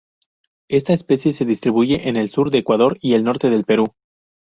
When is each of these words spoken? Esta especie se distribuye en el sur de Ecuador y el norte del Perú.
Esta 0.67 0.93
especie 0.93 1.31
se 1.31 1.45
distribuye 1.45 2.09
en 2.09 2.15
el 2.15 2.31
sur 2.31 2.49
de 2.49 2.57
Ecuador 2.57 2.97
y 3.01 3.13
el 3.13 3.23
norte 3.23 3.51
del 3.51 3.65
Perú. 3.65 3.93